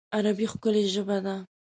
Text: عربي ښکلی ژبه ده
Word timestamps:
عربي 0.15 0.45
ښکلی 0.51 0.83
ژبه 0.93 1.17
ده 1.25 1.35